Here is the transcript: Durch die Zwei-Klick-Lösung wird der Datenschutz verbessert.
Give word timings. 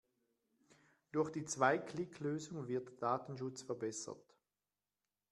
Durch 1.11 1.29
die 1.29 1.45
Zwei-Klick-Lösung 1.45 2.67
wird 2.67 2.89
der 2.89 2.95
Datenschutz 2.97 3.61
verbessert. 3.61 4.33